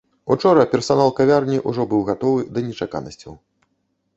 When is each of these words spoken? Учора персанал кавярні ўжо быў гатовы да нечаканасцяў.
Учора 0.35 0.63
персанал 0.71 1.11
кавярні 1.19 1.59
ўжо 1.73 1.85
быў 1.91 2.01
гатовы 2.09 2.41
да 2.57 2.65
нечаканасцяў. 2.71 3.37